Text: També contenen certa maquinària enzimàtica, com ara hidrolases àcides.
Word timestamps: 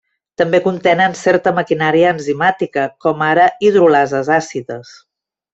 També 0.41 0.59
contenen 0.67 1.13
certa 1.19 1.53
maquinària 1.59 2.15
enzimàtica, 2.15 2.87
com 3.07 3.23
ara 3.29 3.47
hidrolases 3.69 4.33
àcides. 4.41 4.99